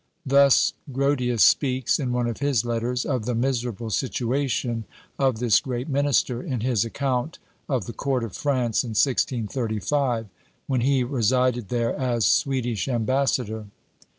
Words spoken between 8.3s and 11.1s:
France in 1635, when he